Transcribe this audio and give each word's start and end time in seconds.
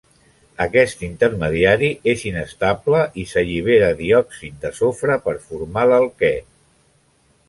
Aquest 0.63 1.01
intermediari 1.07 1.89
és 2.13 2.23
inestable 2.29 3.01
i 3.23 3.25
s'allibera 3.33 3.91
diòxid 3.99 4.57
de 4.63 4.71
sofre 4.79 5.19
per 5.29 5.35
formar 5.51 5.85
l'alquè. 5.93 6.33